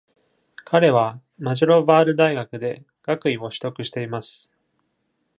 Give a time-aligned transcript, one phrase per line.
[0.65, 4.49] 彼はマジャロヴァール大学で学位を取得しています。